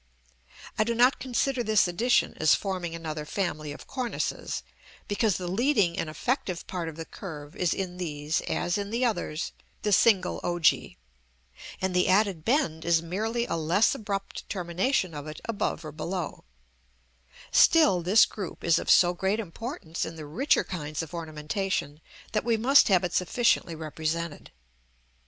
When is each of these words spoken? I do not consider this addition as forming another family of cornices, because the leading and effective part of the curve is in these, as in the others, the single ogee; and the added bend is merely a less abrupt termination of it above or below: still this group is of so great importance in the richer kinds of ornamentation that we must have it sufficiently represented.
I 0.79 0.83
do 0.83 0.95
not 0.95 1.19
consider 1.19 1.61
this 1.63 1.87
addition 1.87 2.33
as 2.39 2.55
forming 2.55 2.95
another 2.95 3.23
family 3.23 3.71
of 3.71 3.85
cornices, 3.85 4.63
because 5.07 5.37
the 5.37 5.47
leading 5.47 5.95
and 5.95 6.09
effective 6.09 6.65
part 6.65 6.89
of 6.89 6.95
the 6.95 7.05
curve 7.05 7.55
is 7.55 7.71
in 7.71 7.97
these, 7.97 8.41
as 8.49 8.79
in 8.79 8.89
the 8.89 9.05
others, 9.05 9.51
the 9.83 9.91
single 9.91 10.39
ogee; 10.43 10.97
and 11.79 11.93
the 11.95 12.07
added 12.07 12.43
bend 12.43 12.83
is 12.83 13.03
merely 13.03 13.45
a 13.45 13.55
less 13.55 13.93
abrupt 13.93 14.49
termination 14.49 15.13
of 15.13 15.27
it 15.27 15.39
above 15.45 15.85
or 15.85 15.91
below: 15.91 16.45
still 17.51 18.01
this 18.01 18.25
group 18.25 18.63
is 18.63 18.79
of 18.79 18.89
so 18.89 19.13
great 19.13 19.39
importance 19.39 20.03
in 20.03 20.15
the 20.15 20.25
richer 20.25 20.63
kinds 20.63 21.03
of 21.03 21.13
ornamentation 21.13 21.99
that 22.31 22.43
we 22.43 22.57
must 22.57 22.87
have 22.87 23.03
it 23.03 23.13
sufficiently 23.13 23.75
represented. 23.75 24.51